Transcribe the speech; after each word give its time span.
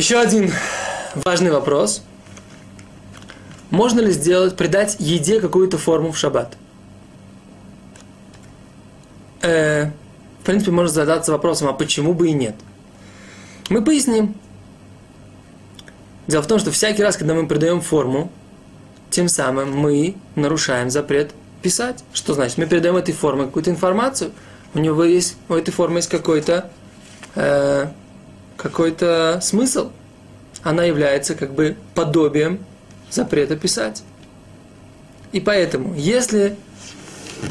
Еще 0.00 0.18
один 0.18 0.50
важный 1.14 1.50
вопрос. 1.50 2.02
Можно 3.68 4.00
ли 4.00 4.12
сделать, 4.12 4.56
придать 4.56 4.96
еде 4.98 5.40
какую-то 5.40 5.76
форму 5.76 6.10
в 6.10 6.16
шаббат? 6.16 6.56
Э, 9.42 9.90
в 10.40 10.44
принципе, 10.46 10.70
можно 10.70 10.90
задаться 10.90 11.32
вопросом, 11.32 11.68
а 11.68 11.74
почему 11.74 12.14
бы 12.14 12.28
и 12.28 12.32
нет? 12.32 12.54
Мы 13.68 13.84
поясним. 13.84 14.34
Дело 16.26 16.40
в 16.40 16.46
том, 16.46 16.58
что 16.58 16.70
всякий 16.70 17.02
раз, 17.02 17.18
когда 17.18 17.34
мы 17.34 17.46
придаем 17.46 17.82
форму, 17.82 18.32
тем 19.10 19.28
самым 19.28 19.76
мы 19.76 20.16
нарушаем 20.34 20.88
запрет 20.88 21.32
писать. 21.60 22.04
Что 22.14 22.32
значит? 22.32 22.56
Мы 22.56 22.64
передаем 22.64 22.96
этой 22.96 23.12
форме 23.12 23.44
какую-то 23.44 23.68
информацию. 23.70 24.32
У 24.72 24.78
него 24.78 25.04
есть, 25.04 25.36
у 25.50 25.52
этой 25.52 25.72
формы 25.72 25.98
есть 25.98 26.08
какой-то 26.08 26.70
э, 27.34 27.88
какой-то 28.62 29.38
смысл. 29.42 29.90
Она 30.62 30.84
является 30.84 31.34
как 31.34 31.52
бы 31.52 31.76
подобием 31.94 32.58
запрета 33.10 33.56
писать. 33.56 34.02
И 35.32 35.40
поэтому, 35.40 35.94
если 35.94 36.56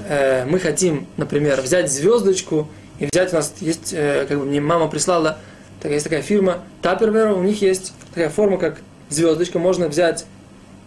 э, 0.07 0.45
мы 0.45 0.59
хотим, 0.59 1.07
например, 1.17 1.61
взять 1.61 1.91
звездочку 1.91 2.67
и 2.99 3.07
взять 3.11 3.33
у 3.33 3.37
нас 3.37 3.53
есть, 3.61 3.93
э, 3.93 4.25
как 4.27 4.37
бы 4.37 4.45
мне 4.45 4.61
мама 4.61 4.87
прислала, 4.87 5.37
так, 5.81 5.91
есть 5.91 6.03
такая 6.03 6.21
фирма 6.21 6.59
Tupperware, 6.81 7.33
у 7.33 7.43
них 7.43 7.61
есть 7.61 7.93
такая 8.09 8.29
форма, 8.29 8.57
как 8.57 8.81
звездочка, 9.09 9.59
можно 9.59 9.87
взять 9.87 10.25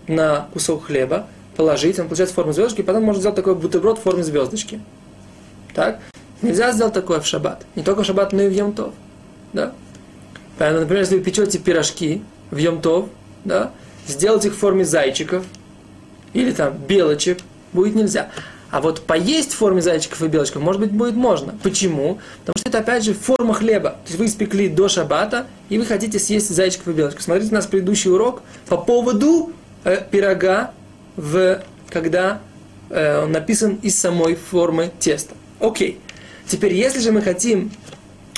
на 0.07 0.49
кусок 0.53 0.85
хлеба, 0.85 1.27
положить, 1.57 1.99
он 1.99 2.07
получается 2.07 2.35
форму 2.35 2.53
звездочки, 2.53 2.83
и 2.83 2.85
потом 2.85 3.03
можно 3.05 3.21
сделать 3.21 3.37
такой 3.37 3.55
бутерброд 3.55 3.99
в 3.99 4.03
форме 4.03 4.23
звездочки. 4.23 4.81
Так? 5.75 6.01
Нельзя 6.43 6.73
сделать 6.73 6.93
такое 6.93 7.21
в 7.21 7.27
шаббат. 7.27 7.65
Не 7.75 7.83
только 7.83 8.03
в 8.03 8.07
шаббат, 8.07 8.33
но 8.33 8.43
и 8.43 8.49
в 8.49 8.53
Йомтов. 8.53 8.93
Да? 9.53 9.73
Поэтому, 10.63 10.83
например, 10.83 11.03
если 11.03 11.17
вы 11.17 11.25
печете 11.25 11.59
пирожки 11.59 12.23
в 12.53 12.57
Йомтов, 12.57 13.09
да, 13.45 13.73
сделать 14.07 14.45
их 14.45 14.53
в 14.53 14.59
форме 14.59 14.85
зайчиков 14.85 15.45
или 16.35 16.53
там 16.53 16.77
белочек 16.77 17.39
будет 17.73 17.97
нельзя. 17.97 18.31
А 18.71 18.81
вот 18.81 19.01
поесть 19.01 19.55
в 19.55 19.57
форме 19.57 19.83
зайчиков 19.83 20.23
и 20.23 20.29
белочков, 20.29 20.63
может 20.63 20.81
быть, 20.81 20.93
будет 20.93 21.17
можно. 21.17 21.59
Почему? 21.65 22.21
Потому 22.45 22.59
что 22.59 22.69
это, 22.69 22.79
опять 22.79 23.03
же, 23.03 23.13
форма 23.13 23.55
хлеба. 23.55 23.91
То 23.91 24.07
есть 24.07 24.19
вы 24.21 24.27
испекли 24.27 24.69
до 24.69 24.87
шаббата, 24.87 25.49
и 25.69 25.79
вы 25.79 25.85
хотите 25.85 26.21
съесть 26.21 26.49
зайчиков 26.51 26.87
и 26.87 26.93
белочков. 26.93 27.25
Смотрите 27.25 27.51
у 27.51 27.55
нас 27.57 27.67
предыдущий 27.67 28.13
урок 28.13 28.43
по 28.69 28.77
поводу 28.77 29.53
э, 29.83 30.07
пирога, 30.13 30.71
в, 31.17 31.61
когда 31.91 32.41
э, 32.89 33.25
он 33.25 33.33
написан 33.33 33.81
из 33.83 33.99
самой 33.99 34.37
формы 34.37 34.93
теста. 35.01 35.35
Окей. 35.59 35.99
Теперь, 36.47 36.73
если 36.73 37.01
же 37.01 37.11
мы 37.11 37.21
хотим 37.21 37.73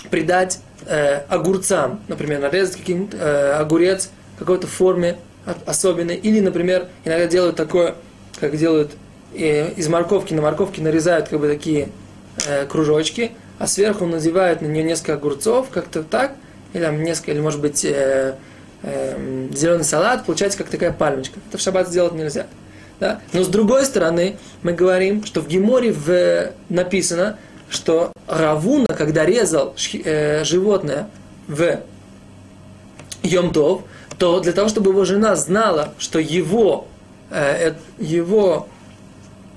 придать 0.08 0.61
э, 0.86 1.22
огурцам, 1.28 2.00
например, 2.08 2.40
нарезать 2.40 2.77
каким-то 2.77 3.16
э, 3.16 3.52
огурец 3.52 4.10
в 4.36 4.38
какой-то 4.38 4.66
форме 4.66 5.16
особенной, 5.66 6.16
или, 6.16 6.40
например, 6.40 6.88
иногда 7.04 7.27
делают 7.27 7.56
такое, 7.56 7.94
как 8.40 8.56
делают 8.56 8.92
э, 9.34 9.72
из 9.72 9.88
морковки 9.88 10.34
на 10.34 10.42
морковке 10.42 10.82
нарезают 10.82 11.28
как 11.28 11.40
бы 11.40 11.48
такие 11.48 11.88
э, 12.46 12.66
кружочки, 12.66 13.32
а 13.58 13.66
сверху 13.66 14.06
надевают 14.06 14.62
на 14.62 14.66
нее 14.66 14.82
несколько 14.82 15.14
огурцов, 15.14 15.68
как-то 15.70 16.02
так, 16.02 16.34
или 16.72 16.82
там 16.82 17.02
несколько, 17.02 17.32
или 17.32 17.40
может 17.40 17.60
быть 17.60 17.84
э, 17.84 18.34
э, 18.82 19.48
зеленый 19.52 19.84
салат, 19.84 20.24
получается 20.24 20.58
как 20.58 20.68
такая 20.68 20.92
пальмочка. 20.92 21.38
Это 21.48 21.58
в 21.58 21.60
шаббат 21.60 21.88
сделать 21.88 22.14
нельзя. 22.14 22.46
Да? 23.00 23.20
Но 23.32 23.42
с 23.42 23.48
другой 23.48 23.84
стороны, 23.84 24.36
мы 24.62 24.72
говорим, 24.72 25.24
что 25.24 25.40
в 25.40 25.48
Геморе 25.48 25.92
в, 25.92 26.52
написано, 26.68 27.39
что 27.68 28.12
Равуна, 28.34 28.86
когда 28.86 29.24
резал 29.24 29.74
э, 30.05 30.45
животное 30.45 31.08
в 31.46 31.80
Йомтов, 33.22 33.83
то 34.18 34.40
для 34.40 34.52
того, 34.52 34.68
чтобы 34.68 34.90
его 34.90 35.05
жена 35.05 35.36
знала, 35.36 35.95
что 35.98 36.18
его, 36.18 36.86
э, 37.30 37.70
э, 37.70 37.74
его 37.98 38.68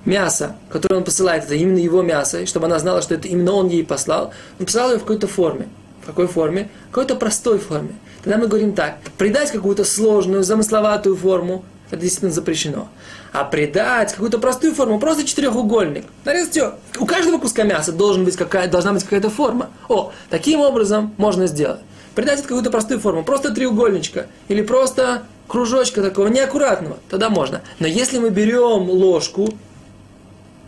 мясо, 0.06 0.56
которое 0.70 0.98
он 0.98 1.04
посылает, 1.04 1.46
это 1.46 1.56
именно 1.56 1.80
его 1.80 2.02
мясо, 2.02 2.42
и 2.42 2.46
чтобы 2.46 2.68
она 2.68 2.80
знала, 2.80 3.02
что 3.02 3.16
это 3.16 3.28
именно 3.28 3.54
он 3.54 3.68
ей 3.68 3.84
послал, 3.84 4.32
он 4.60 4.66
послал 4.66 4.92
ее 4.92 4.98
в 4.98 5.02
какой-то 5.02 5.28
форме. 5.28 5.68
В 6.04 6.06
какой 6.06 6.28
форме? 6.28 6.70
В 6.90 6.92
какой-то 6.92 7.16
простой 7.16 7.60
форме. 7.60 7.96
Тогда 8.24 8.38
мы 8.38 8.48
говорим 8.48 8.74
так, 8.74 8.98
придать 9.18 9.52
какую-то 9.52 9.84
сложную, 9.84 10.44
замысловатую 10.44 11.16
форму, 11.18 11.66
это 11.90 12.02
действительно 12.02 12.32
запрещено. 12.32 12.90
А 13.32 13.44
придать 13.44 14.12
какую-то 14.12 14.40
простую 14.40 14.74
форму, 14.74 15.00
просто 15.00 15.26
четырехугольник. 15.26 16.06
Нарезать 16.26 16.52
все. 16.52 16.76
У 17.00 17.06
каждого 17.06 17.38
куска 17.38 17.64
мяса 17.64 17.92
должен 17.92 18.26
быть 18.26 18.36
какая, 18.36 18.68
должна 18.68 18.94
быть 18.94 19.04
какая-то 19.04 19.30
форма. 19.30 19.70
О, 19.88 20.12
таким 20.30 20.60
образом 20.60 21.14
можно 21.18 21.48
сделать. 21.48 21.80
Придать 22.16 22.40
это 22.40 22.48
какую-то 22.48 22.72
простую 22.72 23.00
форму, 23.00 23.24
просто 23.24 23.54
треугольничка. 23.54 24.28
Или 24.48 24.62
просто 24.62 25.24
кружочка 25.48 26.02
такого 26.02 26.28
неаккуратного. 26.28 26.98
Тогда 27.10 27.30
можно. 27.30 27.62
Но 27.80 27.88
если 27.88 28.20
мы 28.20 28.32
берем 28.32 28.90
ложку, 28.90 29.54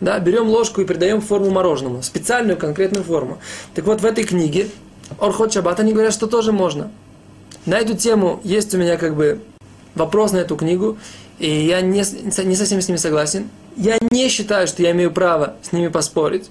да, 0.00 0.18
берем 0.18 0.48
ложку 0.48 0.80
и 0.80 0.84
придаем 0.84 1.20
форму 1.20 1.50
мороженому, 1.50 2.02
специальную 2.02 2.56
конкретную 2.56 3.04
форму. 3.04 3.38
Так 3.74 3.84
вот, 3.84 4.00
в 4.00 4.06
этой 4.06 4.24
книге 4.24 4.70
Орхот 5.18 5.52
Шаббат, 5.52 5.80
они 5.80 5.92
говорят, 5.92 6.14
что 6.14 6.26
тоже 6.26 6.52
можно. 6.52 6.90
На 7.66 7.78
эту 7.78 7.94
тему 7.94 8.40
есть 8.42 8.74
у 8.74 8.78
меня 8.78 8.96
как 8.96 9.14
бы 9.14 9.40
вопрос 9.94 10.32
на 10.32 10.38
эту 10.38 10.56
книгу, 10.56 10.98
и 11.38 11.50
я 11.50 11.80
не, 11.80 11.98
не 12.00 12.56
совсем 12.56 12.80
с 12.80 12.88
ними 12.88 12.98
согласен. 12.98 13.48
Я 13.76 13.98
не 14.10 14.28
считаю, 14.28 14.66
что 14.66 14.82
я 14.82 14.90
имею 14.92 15.10
право 15.10 15.54
с 15.62 15.72
ними 15.72 15.88
поспорить. 15.88 16.50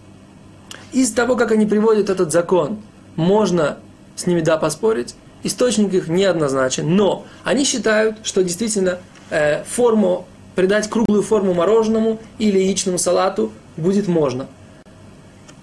Из 0.91 1.11
того, 1.11 1.35
как 1.35 1.51
они 1.51 1.65
приводят 1.65 2.09
этот 2.09 2.31
закон, 2.31 2.79
можно 3.15 3.77
с 4.15 4.25
ними, 4.25 4.41
да, 4.41 4.57
поспорить. 4.57 5.15
Источник 5.43 5.93
их 5.93 6.07
неоднозначен, 6.07 6.95
но 6.95 7.25
они 7.43 7.63
считают, 7.63 8.17
что 8.23 8.43
действительно 8.43 8.97
э, 9.29 9.63
форму, 9.63 10.27
придать 10.55 10.89
круглую 10.89 11.23
форму 11.23 11.53
мороженому 11.53 12.19
или 12.39 12.59
яичному 12.59 12.97
салату 12.97 13.51
будет 13.77 14.07
можно. 14.07 14.47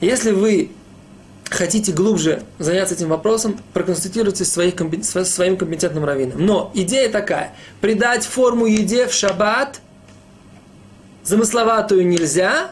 Если 0.01 0.31
вы 0.31 0.71
хотите 1.51 1.93
глубже 1.93 2.43
заняться 2.59 2.95
этим 2.95 3.09
вопросом, 3.09 3.59
проконсультируйте 3.73 4.45
своих, 4.45 4.75
со 5.03 5.25
своим 5.25 5.57
компетентным 5.57 6.05
раввином. 6.05 6.45
Но 6.45 6.71
идея 6.75 7.09
такая. 7.11 7.53
Придать 7.81 8.25
форму 8.25 8.67
еде 8.67 9.07
в 9.07 9.13
шаббат 9.13 9.81
замысловатую 11.25 12.07
нельзя, 12.07 12.71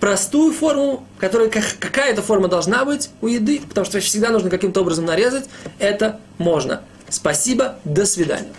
простую 0.00 0.52
форму, 0.52 1.06
которая 1.18 1.48
какая-то 1.48 2.22
форма 2.22 2.48
должна 2.48 2.84
быть 2.84 3.10
у 3.20 3.28
еды, 3.28 3.60
потому 3.68 3.84
что 3.84 4.00
всегда 4.00 4.30
нужно 4.30 4.50
каким-то 4.50 4.80
образом 4.80 5.04
нарезать, 5.04 5.48
это 5.78 6.20
можно. 6.38 6.82
Спасибо, 7.08 7.76
до 7.84 8.04
свидания. 8.04 8.52